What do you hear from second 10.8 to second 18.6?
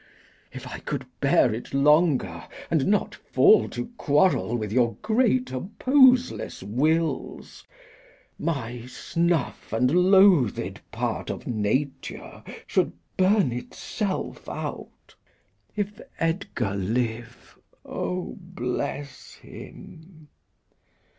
part of nature should Burn itself out. If Edgar live, O,